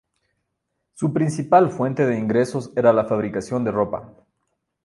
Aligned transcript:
Su 0.95 1.13
principal 1.13 1.69
fuente 1.69 2.07
de 2.07 2.17
ingresos 2.17 2.71
era 2.75 2.91
la 2.91 3.05
fabricación 3.05 3.63
de 3.63 3.69
ropa. 3.69 4.11